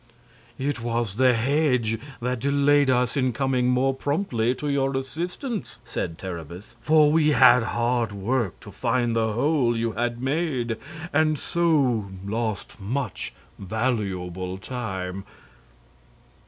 [0.57, 6.17] "It was the hedge that delayed us in coming more promptly to your assistance," said
[6.17, 10.77] Terribus; "for we had hard work to find the hole you had made,
[11.13, 15.23] and so lost much valuable time."